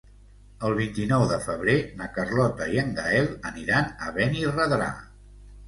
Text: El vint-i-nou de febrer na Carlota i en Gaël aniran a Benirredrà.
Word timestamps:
El 0.69 0.71
vint-i-nou 0.79 1.25
de 1.31 1.37
febrer 1.47 1.75
na 1.99 2.09
Carlota 2.17 2.71
i 2.77 2.81
en 2.87 2.91
Gaël 3.03 3.31
aniran 3.53 3.95
a 4.09 4.13
Benirredrà. 4.19 4.93